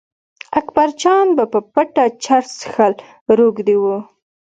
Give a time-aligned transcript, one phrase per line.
[0.59, 2.93] اکبرجان به په پټه چرس څښل
[3.37, 3.85] روږدي و.